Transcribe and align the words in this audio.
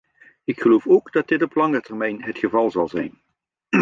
Ik 0.43 0.61
geloof 0.61 0.87
ook 0.87 1.11
dat 1.11 1.27
dit 1.27 1.41
op 1.43 1.53
lange 1.55 1.81
termijn 1.81 2.23
het 2.23 2.37
geval 2.37 2.71
zal 2.71 2.87
zijn. 2.87 3.21